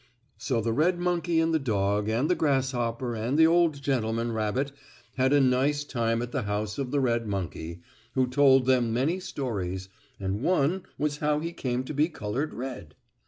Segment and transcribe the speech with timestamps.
[0.39, 4.71] So the red monkey and the dog and the grasshopper and the old gentleman rabbit
[5.15, 7.81] had a nice time at the house of the red monkey,
[8.15, 12.95] who told them many stories, and one was how he came to be colored red.